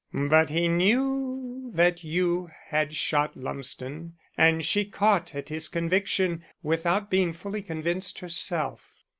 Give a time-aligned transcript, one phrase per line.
[0.15, 7.11] But he knew that you had shot Lumsden and she caught at his conviction without
[7.11, 8.95] being fully convinced herself.